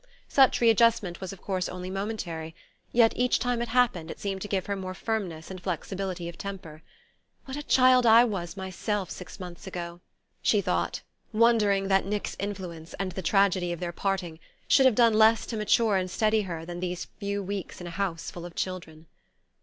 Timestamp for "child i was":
7.61-8.57